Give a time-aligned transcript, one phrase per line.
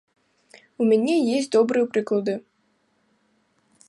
[0.83, 2.33] У мяне ёсць добрыя прыклады.